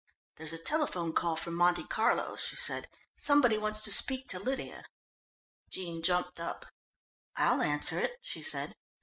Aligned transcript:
"There's 0.37 0.51
a 0.51 0.57
telephone 0.57 1.13
call 1.13 1.35
from 1.35 1.53
Monte 1.53 1.83
Carlo," 1.83 2.35
she 2.35 2.55
said. 2.55 2.87
"Somebody 3.15 3.59
wants 3.59 3.81
to 3.81 3.91
speak 3.91 4.27
to 4.29 4.39
Lydia." 4.39 4.85
Jean 5.69 6.01
jumped 6.01 6.39
up. 6.39 6.65
"I'll 7.35 7.61
answer 7.61 7.99
it," 7.99 8.17
she 8.23 8.41
said. 8.41 8.75